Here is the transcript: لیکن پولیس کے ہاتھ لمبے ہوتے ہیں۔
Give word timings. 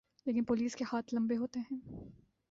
لیکن 0.25 0.43
پولیس 0.43 0.75
کے 0.75 0.83
ہاتھ 0.93 1.13
لمبے 1.13 1.37
ہوتے 1.37 1.59
ہیں۔ 1.59 1.79